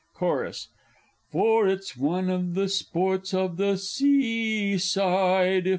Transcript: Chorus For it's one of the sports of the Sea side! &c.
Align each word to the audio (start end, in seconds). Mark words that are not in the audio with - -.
Chorus 0.15 0.67
For 1.29 1.67
it's 1.67 1.95
one 1.95 2.27
of 2.31 2.55
the 2.55 2.67
sports 2.69 3.35
of 3.35 3.57
the 3.57 3.77
Sea 3.77 4.79
side! 4.79 5.65
&c. 5.65 5.69